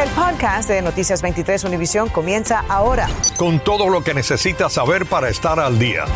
[0.00, 3.06] El podcast de Noticias 23 Univisión comienza ahora.
[3.36, 6.06] Con todo lo que necesitas saber para estar al día.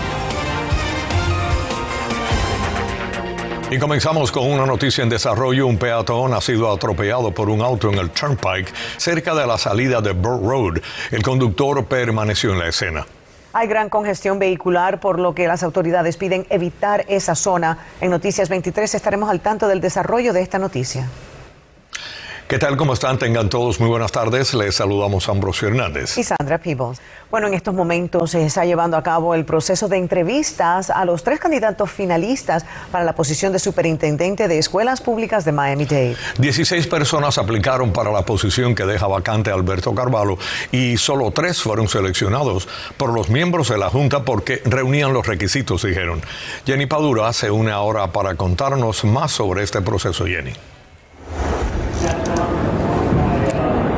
[3.70, 5.67] Y comenzamos con una noticia en desarrollo.
[5.67, 10.01] Un peatón ha sido atropellado por un auto en el Turnpike cerca de la salida
[10.01, 10.82] de Burt Road.
[11.11, 13.07] El conductor permaneció en la escena.
[13.53, 17.77] Hay gran congestión vehicular, por lo que las autoridades piden evitar esa zona.
[18.01, 21.07] En Noticias 23 estaremos al tanto del desarrollo de esta noticia.
[22.46, 22.76] ¿Qué tal?
[22.76, 23.18] ¿Cómo están?
[23.18, 24.52] Tengan todos muy buenas tardes.
[24.52, 26.19] Les saludamos a Ambrosio Hernández.
[26.19, 27.00] Y Sandra Peebles.
[27.30, 31.24] Bueno, en estos momentos se está llevando a cabo el proceso de entrevistas a los
[31.24, 36.16] tres candidatos finalistas para la posición de superintendente de escuelas públicas de Miami-Dade.
[36.36, 40.36] 16 personas aplicaron para la posición que deja vacante Alberto Carvalho
[40.70, 45.83] y solo tres fueron seleccionados por los miembros de la Junta porque reunían los requisitos,
[45.83, 46.20] dijeron.
[46.66, 50.52] Jenny Padura se une ahora para contarnos más sobre este proceso, Jenny.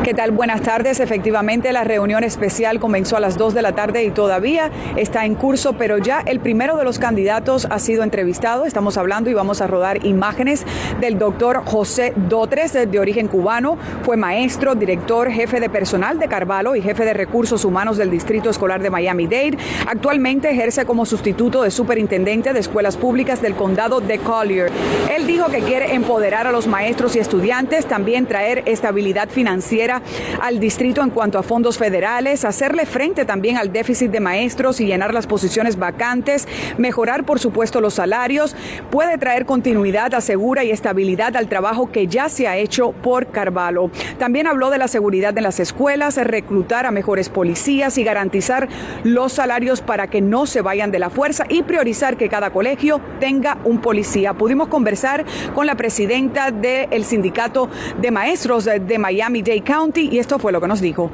[0.06, 0.30] ¿Qué tal?
[0.30, 1.00] Buenas tardes.
[1.00, 5.34] Efectivamente, la reunión especial comenzó a las 2 de la tarde y todavía está en
[5.34, 8.66] curso, pero ya el primero de los candidatos ha sido entrevistado.
[8.66, 10.64] Estamos hablando y vamos a rodar imágenes
[11.00, 13.78] del doctor José Dotres, de origen cubano.
[14.04, 18.48] Fue maestro, director, jefe de personal de Carvalho y jefe de recursos humanos del Distrito
[18.48, 19.58] Escolar de Miami-Dade.
[19.88, 24.70] Actualmente ejerce como sustituto de superintendente de escuelas públicas del condado de Collier.
[25.16, 29.95] Él dijo que quiere empoderar a los maestros y estudiantes, también traer estabilidad financiera
[30.40, 34.86] al distrito en cuanto a fondos federales, hacerle frente también al déficit de maestros y
[34.86, 36.46] llenar las posiciones vacantes,
[36.78, 38.56] mejorar por supuesto los salarios,
[38.90, 43.90] puede traer continuidad, asegura y estabilidad al trabajo que ya se ha hecho por Carvalho.
[44.18, 48.68] También habló de la seguridad en las escuelas, reclutar a mejores policías y garantizar
[49.04, 53.00] los salarios para que no se vayan de la fuerza y priorizar que cada colegio
[53.20, 54.34] tenga un policía.
[54.34, 57.68] Pudimos conversar con la presidenta del sindicato
[58.00, 61.10] de maestros de Miami-Dade County, y esto fue lo que nos dijo.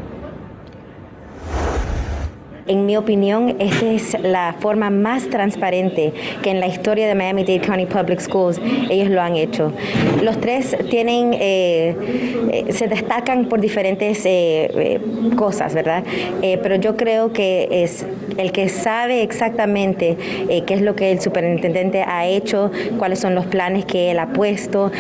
[2.69, 6.13] En mi opinión, esta es la forma más transparente
[6.43, 9.73] que en la historia de Miami-Dade County Public Schools ellos lo han hecho.
[10.23, 11.97] Los tres tienen, eh,
[12.53, 15.01] eh, se destacan por diferentes eh,
[15.37, 16.05] cosas, ¿verdad?
[16.63, 18.07] pero yo creo que es
[18.37, 20.17] el que sabe exactamente
[20.67, 24.33] qué es lo que el superintendente ha hecho, cuáles son los planes que él ha
[24.33, 24.91] puesto,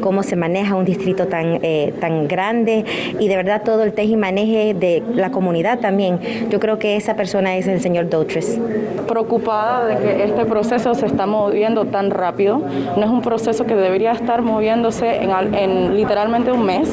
[0.00, 1.60] cómo se maneja un distrito tan,
[2.00, 2.84] tan grande
[3.18, 6.20] y de verdad todo el tej y maneje de la comunidad también.
[6.50, 8.58] Yo creo que esa persona es el señor Doutres.
[9.06, 12.62] Preocupada de que este proceso se está moviendo tan rápido.
[12.96, 16.88] No es un proceso que debería estar moviéndose en, literalmente un mes.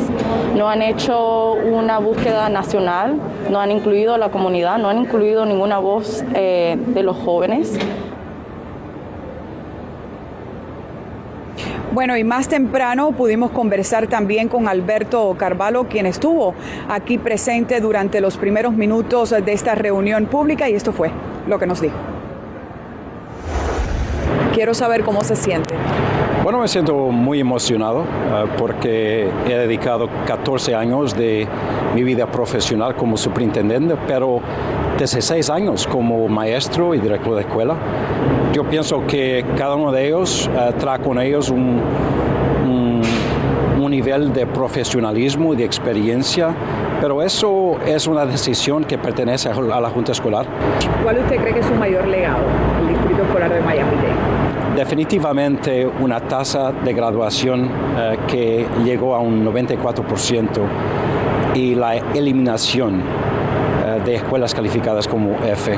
[0.56, 3.16] No han hecho una búsqueda nacional,
[3.50, 7.78] no han incluido a la comunidad, no han incluido ninguna voz eh, de los jóvenes.
[11.98, 16.54] Bueno, y más temprano pudimos conversar también con Alberto Carvalho, quien estuvo
[16.88, 21.10] aquí presente durante los primeros minutos de esta reunión pública y esto fue
[21.48, 21.96] lo que nos dijo.
[24.54, 25.74] Quiero saber cómo se siente.
[26.44, 31.48] Bueno, me siento muy emocionado eh, porque he dedicado 14 años de
[31.96, 34.40] mi vida profesional como superintendente, pero
[34.98, 37.76] 16 años como maestro y director de escuela
[38.58, 41.80] yo pienso que cada uno de ellos eh, trae con ellos un,
[42.66, 46.54] un, nivel de profesionalismo y de experiencia,
[47.00, 50.46] pero eso es una decisión que pertenece a la Junta Escolar.
[51.04, 52.44] ¿Cuál usted cree que es su mayor legado,
[52.82, 54.76] el Distrito Escolar de Miami-Dade?
[54.76, 60.48] Definitivamente una tasa de graduación eh, que llegó a un 94%
[61.56, 63.04] y la eliminación
[64.08, 65.78] de escuelas calificadas como F.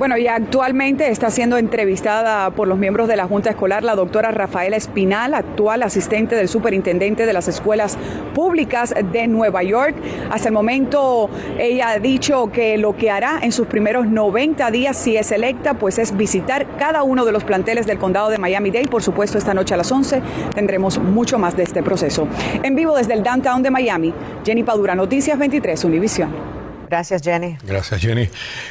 [0.00, 4.30] Bueno, y actualmente está siendo entrevistada por los miembros de la Junta Escolar la doctora
[4.30, 7.98] Rafaela Espinal, actual asistente del superintendente de las escuelas
[8.34, 9.94] públicas de Nueva York.
[10.30, 11.28] Hasta el momento
[11.58, 15.74] ella ha dicho que lo que hará en sus primeros 90 días, si es electa,
[15.74, 18.88] pues es visitar cada uno de los planteles del condado de Miami-Dade.
[18.88, 20.22] Por supuesto, esta noche a las 11
[20.54, 22.26] tendremos mucho más de este proceso.
[22.62, 24.14] En vivo desde el downtown de Miami,
[24.46, 26.59] Jenny Padura, Noticias 23, Univisión.
[26.90, 27.56] Gracias, Jenny.
[27.62, 28.28] Gracias, Jenny.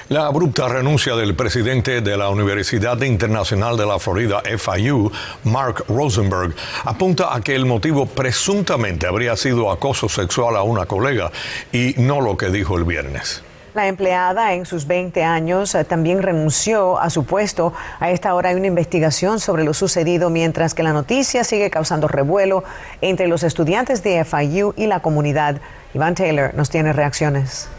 [0.09, 5.09] La abrupta renuncia del presidente de la Universidad Internacional de la Florida, FIU,
[5.45, 11.31] Mark Rosenberg, apunta a que el motivo presuntamente habría sido acoso sexual a una colega
[11.71, 13.41] y no lo que dijo el viernes.
[13.73, 17.71] La empleada en sus 20 años eh, también renunció a su puesto.
[18.01, 22.09] A esta hora hay una investigación sobre lo sucedido, mientras que la noticia sigue causando
[22.09, 22.65] revuelo
[22.99, 25.61] entre los estudiantes de FIU y la comunidad.
[25.93, 27.69] Iván Taylor nos tiene reacciones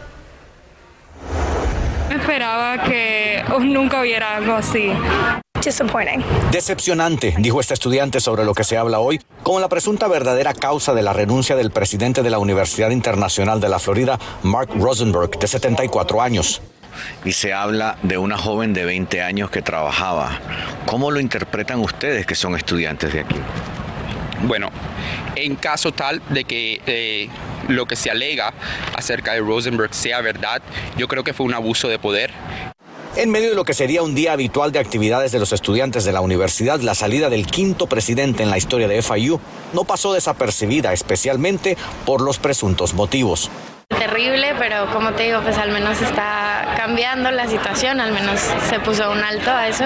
[2.30, 4.88] esperaba que nunca hubiera algo así.
[6.52, 10.94] Decepcionante, dijo este estudiante sobre lo que se habla hoy, como la presunta verdadera causa
[10.94, 15.48] de la renuncia del presidente de la Universidad Internacional de la Florida, Mark Rosenberg, de
[15.48, 16.62] 74 años
[17.24, 20.38] y se habla de una joven de 20 años que trabajaba.
[20.86, 23.40] ¿Cómo lo interpretan ustedes que son estudiantes de aquí?
[24.44, 24.70] Bueno,
[25.34, 27.28] en caso tal de que eh,
[27.68, 28.52] lo que se alega
[28.94, 30.62] acerca de Rosenberg sea verdad,
[30.96, 32.32] yo creo que fue un abuso de poder.
[33.16, 36.12] En medio de lo que sería un día habitual de actividades de los estudiantes de
[36.12, 39.40] la universidad, la salida del quinto presidente en la historia de FIU
[39.72, 41.76] no pasó desapercibida, especialmente
[42.06, 43.50] por los presuntos motivos.
[43.88, 48.78] Terrible, pero como te digo, pues al menos está cambiando la situación, al menos se
[48.78, 49.84] puso un alto a eso.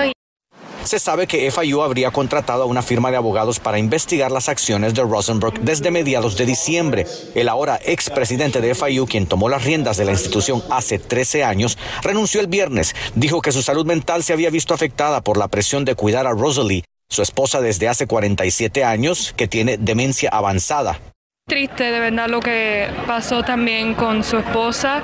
[0.84, 4.94] Se sabe que FIU habría contratado a una firma de abogados para investigar las acciones
[4.94, 7.06] de Rosenberg desde mediados de diciembre.
[7.34, 11.78] El ahora expresidente de FIU, quien tomó las riendas de la institución hace 13 años,
[12.02, 12.94] renunció el viernes.
[13.14, 16.32] Dijo que su salud mental se había visto afectada por la presión de cuidar a
[16.32, 21.00] Rosalie, su esposa desde hace 47 años, que tiene demencia avanzada.
[21.46, 25.02] Triste de verdad lo que pasó también con su esposa,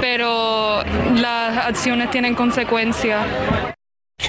[0.00, 0.82] pero
[1.14, 3.26] las acciones tienen consecuencias.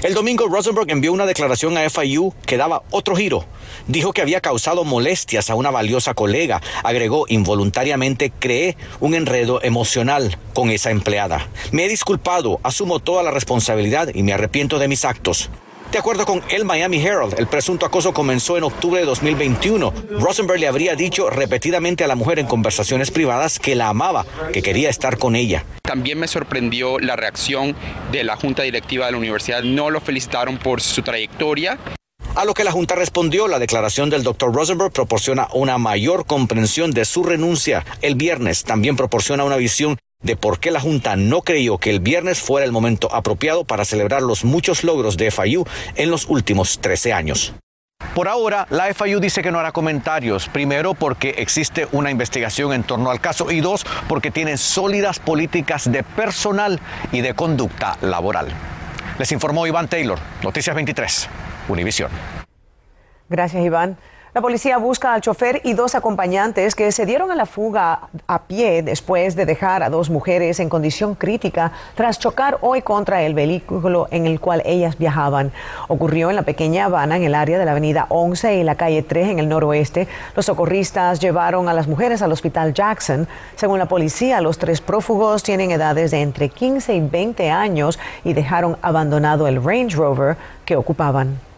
[0.04, 3.46] El domingo Rosenberg envió una declaración a FIU que daba otro giro.
[3.88, 6.62] Dijo que había causado molestias a una valiosa colega.
[6.84, 11.48] Agregó involuntariamente creé un enredo emocional con esa empleada.
[11.72, 15.50] Me he disculpado, asumo toda la responsabilidad y me arrepiento de mis actos.
[15.94, 19.94] De acuerdo con el Miami Herald, el presunto acoso comenzó en octubre de 2021.
[20.20, 24.64] Rosenberg le habría dicho repetidamente a la mujer en conversaciones privadas que la amaba, que
[24.64, 25.66] quería estar con ella.
[25.84, 27.76] También me sorprendió la reacción
[28.12, 29.62] de la junta directiva de la universidad.
[29.62, 31.78] No lo felicitaron por su trayectoria.
[32.34, 34.52] A lo que la Junta respondió, la declaración del Dr.
[34.52, 37.86] Rosenberg proporciona una mayor comprensión de su renuncia.
[38.02, 42.00] El viernes también proporciona una visión de por qué la Junta no creyó que el
[42.00, 45.66] viernes fuera el momento apropiado para celebrar los muchos logros de FIU
[45.96, 47.54] en los últimos 13 años.
[48.16, 50.48] Por ahora, la FIU dice que no hará comentarios.
[50.48, 55.92] Primero, porque existe una investigación en torno al caso y dos, porque tienen sólidas políticas
[55.92, 56.80] de personal
[57.12, 58.50] y de conducta laboral.
[59.18, 61.30] Les informó Iván Taylor, Noticias 23,
[61.70, 62.12] Univisión.
[63.30, 63.98] Gracias, Iván.
[64.34, 68.42] La policía busca al chofer y dos acompañantes que se dieron a la fuga a
[68.42, 73.36] pie después de dejar a dos mujeres en condición crítica tras chocar hoy contra el
[73.36, 75.52] vehículo en el cual ellas viajaban.
[75.88, 79.04] Ocurrió en la pequeña Habana, en el área de la avenida 11 y la calle
[79.04, 80.08] 3 en el noroeste.
[80.36, 83.28] Los socorristas llevaron a las mujeres al hospital Jackson.
[83.56, 88.34] Según la policía, los tres prófugos tienen edades de entre 15 y 20 años y
[88.34, 91.53] dejaron abandonado el Range Rover que ocupaban.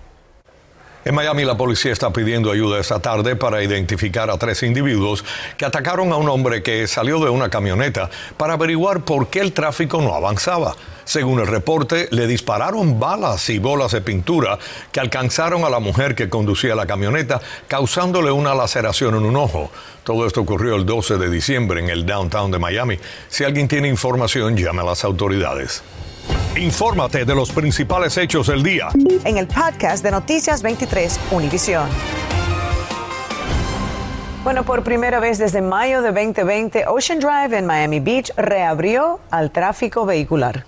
[1.08, 5.24] En Miami la policía está pidiendo ayuda esta tarde para identificar a tres individuos
[5.56, 9.54] que atacaron a un hombre que salió de una camioneta para averiguar por qué el
[9.54, 10.76] tráfico no avanzaba.
[11.04, 14.58] Según el reporte, le dispararon balas y bolas de pintura
[14.92, 19.70] que alcanzaron a la mujer que conducía la camioneta, causándole una laceración en un ojo.
[20.04, 22.98] Todo esto ocurrió el 12 de diciembre en el downtown de Miami.
[23.30, 25.84] Si alguien tiene información, llame a las autoridades.
[26.58, 28.88] Infórmate de los principales hechos del día.
[29.26, 31.90] En el podcast de Noticias 23, Univisión.
[34.46, 39.52] Bueno, por primera vez desde mayo de 2020, Ocean Drive en Miami Beach reabrió al
[39.52, 40.66] tráfico vehicular.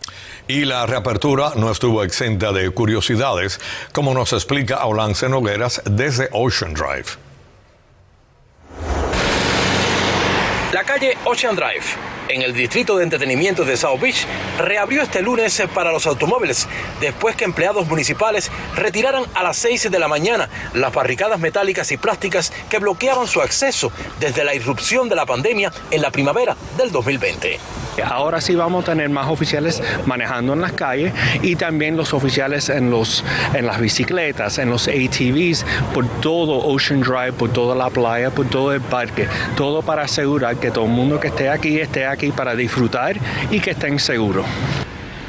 [0.47, 3.61] Y la reapertura no estuvo exenta de curiosidades,
[3.93, 7.05] como nos explica Olance Nogueras desde Ocean Drive.
[10.73, 14.25] La calle Ocean Drive en el distrito de entretenimiento de South Beach
[14.59, 16.67] reabrió este lunes para los automóviles
[16.99, 21.97] después que empleados municipales retiraran a las 6 de la mañana las barricadas metálicas y
[21.97, 26.91] plásticas que bloqueaban su acceso desde la irrupción de la pandemia en la primavera del
[26.91, 27.59] 2020.
[28.03, 32.69] Ahora sí vamos a tener más oficiales manejando en las calles y también los oficiales
[32.69, 37.89] en, los, en las bicicletas, en los ATVs, por todo Ocean Drive, por toda la
[37.89, 41.79] playa, por todo el parque, todo para asegurar que todo el mundo que esté aquí
[41.79, 43.15] esté aquí para disfrutar
[43.51, 44.45] y que estén seguros.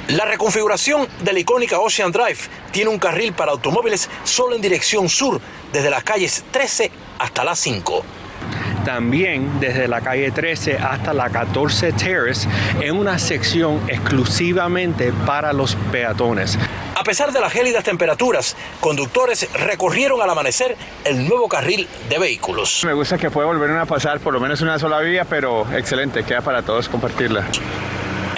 [0.09, 2.38] La reconfiguración de la icónica Ocean Drive
[2.73, 5.38] tiene un carril para automóviles solo en dirección sur,
[5.71, 8.04] desde las calles 13 hasta las 5
[8.85, 12.49] también desde la calle 13 hasta la 14 Terrace
[12.80, 16.58] en una sección exclusivamente para los peatones.
[16.94, 22.82] A pesar de las gélidas temperaturas, conductores recorrieron al amanecer el nuevo carril de vehículos.
[22.85, 26.25] Me gusta que pueda volver a pasar por lo menos una sola vía, pero excelente,
[26.25, 27.44] queda para todos compartirla.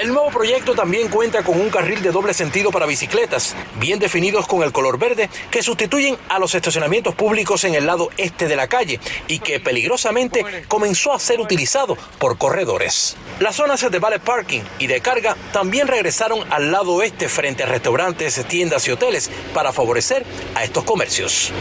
[0.00, 4.46] El nuevo proyecto también cuenta con un carril de doble sentido para bicicletas, bien definidos
[4.46, 8.56] con el color verde, que sustituyen a los estacionamientos públicos en el lado este de
[8.56, 13.14] la calle y que peligrosamente comenzó a ser utilizado por corredores.
[13.40, 17.66] Las zonas de valet parking y de carga también regresaron al lado oeste frente a
[17.66, 21.52] restaurantes, tiendas y hoteles para favorecer a estos comercios.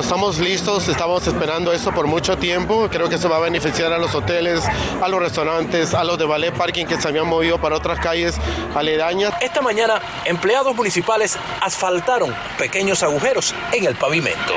[0.00, 2.88] Estamos listos, estamos esperando esto por mucho tiempo.
[2.90, 4.62] Creo que se va a beneficiar a los hoteles,
[5.02, 8.36] a los restaurantes, a los de ballet parking que se habían movido para otras calles
[8.74, 9.34] aledañas.
[9.40, 14.54] Esta mañana, empleados municipales asfaltaron pequeños agujeros en el pavimento.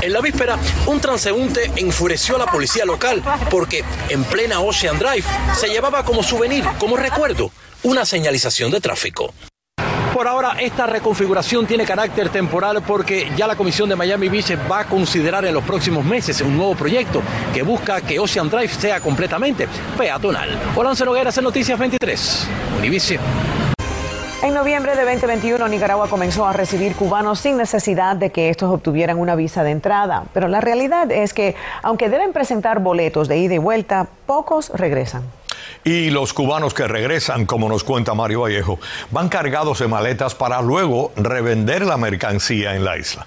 [0.00, 5.24] En la víspera, un transeúnte enfureció a la policía local porque en plena Ocean Drive
[5.54, 7.50] se llevaba como souvenir, como recuerdo,
[7.82, 9.34] una señalización de tráfico.
[10.18, 14.80] Por ahora, esta reconfiguración tiene carácter temporal porque ya la Comisión de Miami Beach va
[14.80, 17.22] a considerar en los próximos meses un nuevo proyecto
[17.54, 20.48] que busca que Ocean Drive sea completamente peatonal.
[20.74, 22.48] Olance Noguera, en Noticias 23,
[22.78, 23.22] Univision.
[24.42, 29.20] En noviembre de 2021, Nicaragua comenzó a recibir cubanos sin necesidad de que estos obtuvieran
[29.20, 30.24] una visa de entrada.
[30.34, 35.22] Pero la realidad es que, aunque deben presentar boletos de ida y vuelta, pocos regresan.
[35.84, 38.78] Y los cubanos que regresan, como nos cuenta Mario Vallejo,
[39.10, 43.26] van cargados de maletas para luego revender la mercancía en la isla.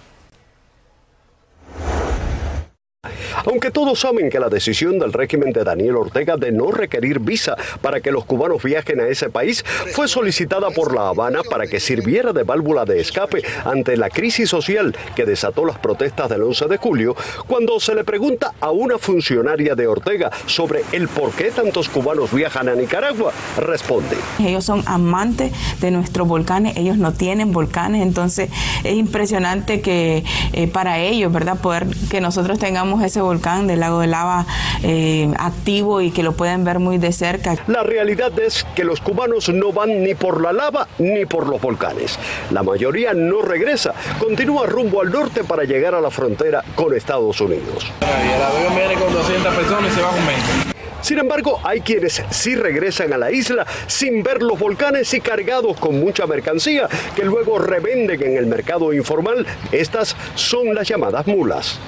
[3.46, 7.56] Aunque todos saben que la decisión del régimen de Daniel Ortega de no requerir visa
[7.82, 11.80] para que los cubanos viajen a ese país fue solicitada por La Habana para que
[11.80, 16.68] sirviera de válvula de escape ante la crisis social que desató las protestas del 11
[16.68, 17.16] de julio,
[17.48, 22.32] cuando se le pregunta a una funcionaria de Ortega sobre el por qué tantos cubanos
[22.34, 24.18] viajan a Nicaragua, responde.
[24.40, 28.50] Ellos son amantes de nuestros volcanes, ellos no tienen volcanes, entonces
[28.84, 31.60] es impresionante que eh, para ellos, ¿verdad?
[31.60, 34.46] Poder que nosotros tengamos ese volcán del lago de lava
[34.84, 37.56] eh, activo y que lo pueden ver muy de cerca.
[37.68, 41.62] La realidad es que los cubanos no van ni por la lava ni por los
[41.62, 42.20] volcanes.
[42.52, 47.40] La mayoría no regresa, continúa rumbo al norte para llegar a la frontera con Estados
[47.42, 47.92] Unidos.
[48.02, 50.81] El avión viene con 200 personas y se va con 20.
[51.02, 55.78] Sin embargo, hay quienes sí regresan a la isla sin ver los volcanes y cargados
[55.80, 59.46] con mucha mercancía que luego revenden en el mercado informal.
[59.72, 61.80] Estas son las llamadas mulas.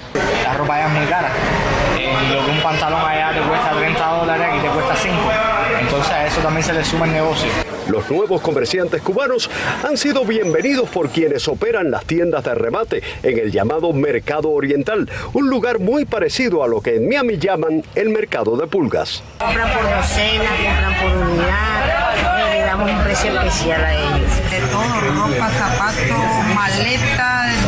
[0.44, 1.30] La ropa es muy cara.
[2.50, 5.16] Un pantalón allá te cuesta 30 dólares y te cuesta 5.
[5.80, 7.63] Entonces a eso también se le suma el negocio.
[7.94, 9.52] Los nuevos comerciantes cubanos
[9.84, 15.08] han sido bienvenidos por quienes operan las tiendas de remate en el llamado Mercado Oriental,
[15.34, 19.22] un lugar muy parecido a lo que en Miami llaman el mercado de pulgas.
[19.38, 24.32] Compran por docena, compran por unidad, y le damos un precio especial a ellos.
[24.50, 27.63] De todo, ropa, zapatos, maletas.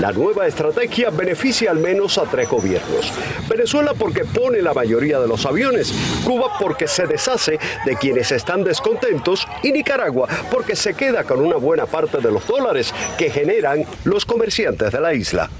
[0.00, 3.12] La nueva estrategia beneficia al menos a tres gobiernos.
[3.46, 5.92] Venezuela porque pone la mayoría de los aviones,
[6.24, 11.56] Cuba porque se deshace de quienes están descontentos y Nicaragua porque se queda con una
[11.56, 15.50] buena parte de los dólares que generan los comerciantes de la isla.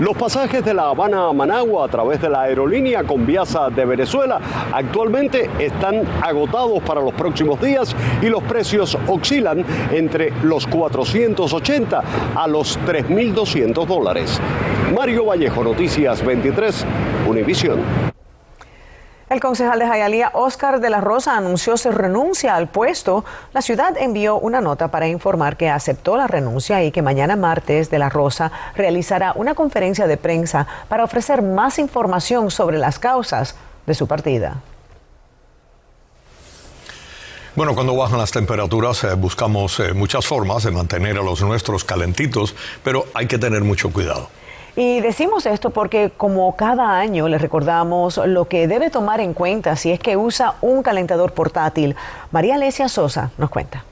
[0.00, 4.40] Los pasajes de La Habana a Managua a través de la aerolínea Conviasa de Venezuela
[4.72, 12.02] actualmente están agotados para los próximos días y los precios oscilan entre los 480
[12.34, 14.40] a los 3.200 dólares.
[14.96, 16.86] Mario Vallejo, Noticias 23,
[17.28, 18.09] Univisión.
[19.30, 23.24] El concejal de Jayalía, Oscar de la Rosa, anunció su renuncia al puesto.
[23.52, 27.90] La ciudad envió una nota para informar que aceptó la renuncia y que mañana martes
[27.90, 33.54] de la Rosa realizará una conferencia de prensa para ofrecer más información sobre las causas
[33.86, 34.62] de su partida.
[37.54, 41.84] Bueno, cuando bajan las temperaturas eh, buscamos eh, muchas formas de mantener a los nuestros
[41.84, 44.28] calentitos, pero hay que tener mucho cuidado.
[44.76, 49.76] Y decimos esto porque como cada año le recordamos lo que debe tomar en cuenta
[49.76, 51.96] si es que usa un calentador portátil.
[52.30, 53.84] María Alesia Sosa nos cuenta.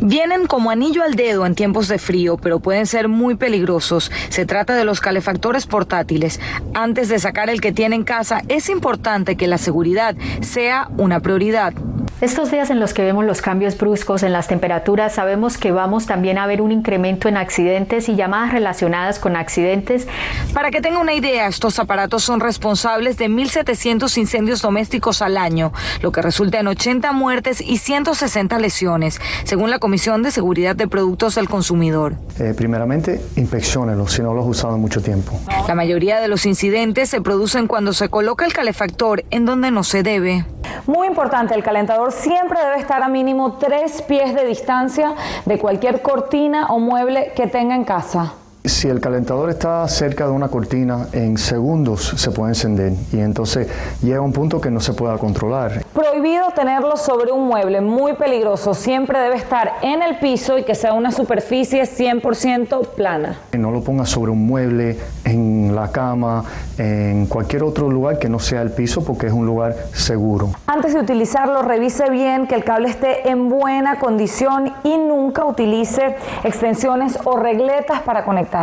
[0.00, 4.12] Vienen como anillo al dedo en tiempos de frío, pero pueden ser muy peligrosos.
[4.28, 6.38] Se trata de los calefactores portátiles.
[6.72, 11.18] Antes de sacar el que tiene en casa, es importante que la seguridad sea una
[11.18, 11.74] prioridad.
[12.20, 16.06] Estos días en los que vemos los cambios bruscos en las temperaturas, sabemos que vamos
[16.06, 20.08] también a ver un incremento en accidentes y llamadas relacionadas con accidentes.
[20.52, 25.72] Para que tenga una idea, estos aparatos son responsables de 1.700 incendios domésticos al año,
[26.02, 30.88] lo que resulta en 80 muertes y 160 lesiones, según la Comisión de Seguridad de
[30.88, 32.16] Productos del Consumidor.
[32.40, 35.38] Eh, primeramente, inspeccionenlos si no los usado en mucho tiempo.
[35.68, 39.84] La mayoría de los incidentes se producen cuando se coloca el calefactor en donde no
[39.84, 40.44] se debe.
[40.86, 46.02] Muy importante, el calentador siempre debe estar a mínimo tres pies de distancia de cualquier
[46.02, 48.34] cortina o mueble que tenga en casa.
[48.64, 53.66] Si el calentador está cerca de una cortina, en segundos se puede encender y entonces
[54.02, 55.84] llega un punto que no se pueda controlar.
[55.94, 58.74] Prohibido tenerlo sobre un mueble, muy peligroso.
[58.74, 63.38] Siempre debe estar en el piso y que sea una superficie 100% plana.
[63.56, 66.44] No lo ponga sobre un mueble, en la cama,
[66.76, 70.50] en cualquier otro lugar que no sea el piso porque es un lugar seguro.
[70.66, 76.16] Antes de utilizarlo, revise bien que el cable esté en buena condición y nunca utilice
[76.44, 78.58] extensiones o regletas para conectar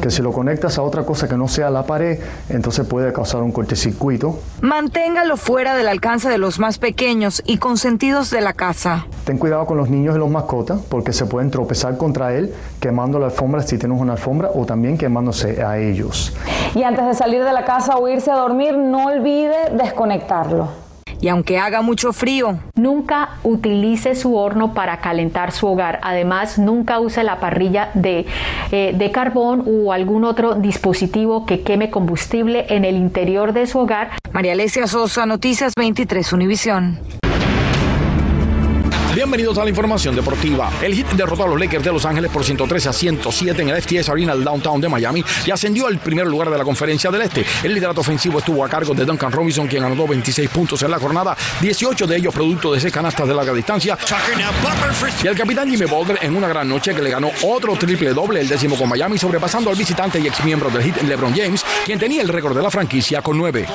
[0.00, 3.42] que si lo conectas a otra cosa que no sea la pared, entonces puede causar
[3.42, 4.38] un cortocircuito.
[4.60, 9.06] Manténgalo fuera del alcance de los más pequeños y consentidos de la casa.
[9.24, 13.18] Ten cuidado con los niños y los mascotas porque se pueden tropezar contra él quemando
[13.18, 16.34] la alfombra si tienes una alfombra o también quemándose a ellos.
[16.74, 20.87] Y antes de salir de la casa o irse a dormir, no olvide desconectarlo
[21.20, 22.58] y aunque haga mucho frío.
[22.74, 26.00] Nunca utilice su horno para calentar su hogar.
[26.02, 28.26] Además, nunca use la parrilla de,
[28.70, 33.78] eh, de carbón o algún otro dispositivo que queme combustible en el interior de su
[33.78, 34.10] hogar.
[34.32, 36.98] María Alesia Sosa, Noticias 23 Univisión.
[39.18, 40.70] Bienvenidos a la información deportiva.
[40.80, 43.82] El Heat derrotó a los Lakers de Los Ángeles por 113 a 107 en el
[43.82, 47.22] FTS Arena del downtown de Miami y ascendió al primer lugar de la conferencia del
[47.22, 47.44] Este.
[47.64, 51.00] El liderato ofensivo estuvo a cargo de Duncan Robinson, quien anotó 26 puntos en la
[51.00, 53.98] jornada, 18 de ellos producto de seis canastas de larga distancia.
[55.24, 58.38] Y el capitán Jimmy Boulder en una gran noche que le ganó otro triple doble,
[58.40, 61.98] el décimo con Miami, sobrepasando al visitante y ex miembro del Heat LeBron James, quien
[61.98, 63.66] tenía el récord de la franquicia con 9.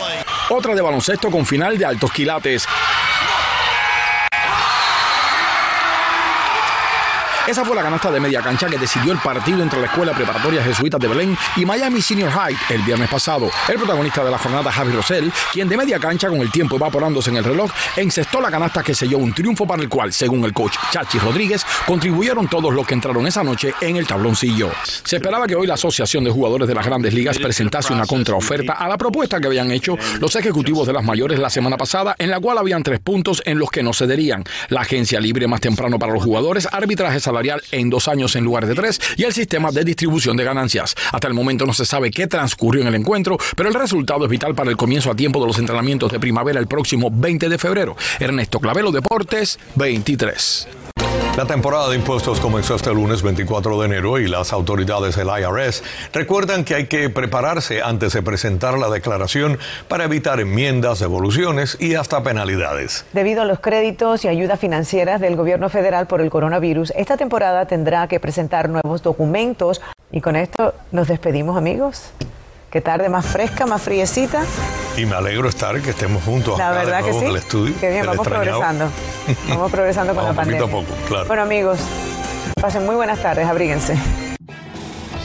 [0.51, 2.65] Otra de baloncesto con final de altos quilates.
[7.45, 10.63] Esa fue la canasta de media cancha que decidió el partido entre la Escuela Preparatoria
[10.63, 13.51] Jesuita de Belén y Miami Senior High el viernes pasado.
[13.67, 17.31] El protagonista de la jornada, Javi Rosell, quien de media cancha con el tiempo evaporándose
[17.31, 20.53] en el reloj, encestó la canasta que selló un triunfo para el cual, según el
[20.53, 24.71] coach Chachi Rodríguez, contribuyeron todos los que entraron esa noche en el tabloncillo.
[25.03, 28.73] Se esperaba que hoy la Asociación de Jugadores de las Grandes Ligas presentase una contraoferta
[28.73, 32.29] a la propuesta que habían hecho los ejecutivos de las mayores la semana pasada, en
[32.29, 34.45] la cual habían tres puntos en los que no cederían.
[34.69, 36.69] La agencia libre más temprano para los jugadores,
[37.37, 40.95] arbitraje en dos años en lugar de tres y el sistema de distribución de ganancias.
[41.11, 44.31] Hasta el momento no se sabe qué transcurrió en el encuentro, pero el resultado es
[44.31, 47.57] vital para el comienzo a tiempo de los entrenamientos de primavera el próximo 20 de
[47.57, 47.95] febrero.
[48.19, 50.82] Ernesto Clavelo Deportes 23.
[51.35, 55.83] La temporada de impuestos comenzó este lunes 24 de enero y las autoridades del IRS
[56.13, 61.95] recuerdan que hay que prepararse antes de presentar la declaración para evitar enmiendas, devoluciones y
[61.95, 63.05] hasta penalidades.
[63.13, 67.65] Debido a los créditos y ayudas financieras del gobierno federal por el coronavirus, esta temporada
[67.65, 72.11] tendrá que presentar nuevos documentos y con esto nos despedimos amigos.
[72.69, 74.43] Qué tarde más fresca, más friecita.
[74.95, 77.19] Y me alegro estar que estemos juntos la verdad que sí.
[77.19, 77.75] en el estudio.
[77.79, 78.89] Qué bien, vamos progresando.
[79.47, 80.61] Vamos progresando con la pandemia.
[80.61, 81.27] Poquito a poco, claro.
[81.27, 81.79] Bueno, amigos,
[82.61, 83.97] pasen muy buenas tardes, abríguense.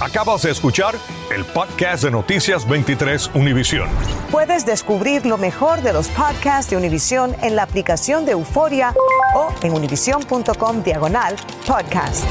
[0.00, 0.94] Acabas de escuchar
[1.34, 3.88] el podcast de Noticias 23 Univisión.
[4.30, 8.94] Puedes descubrir lo mejor de los podcasts de Univisión en la aplicación de Euforia
[9.34, 11.34] o en univision.com diagonal
[11.66, 12.24] podcasts.